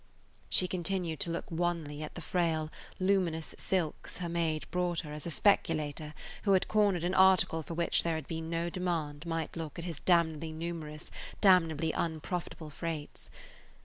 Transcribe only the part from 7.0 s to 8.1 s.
an article for which